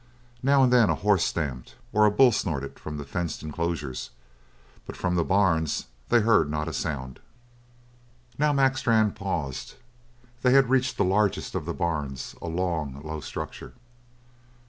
[0.41, 4.09] Now and then a horse stamped, or a bull snorted from the fenced enclosures,
[4.87, 7.19] but from the barns they heard not a sound.
[8.39, 9.75] Now Mac Strann paused.
[10.41, 13.73] They had reached the largest of the barns, a long, low structure.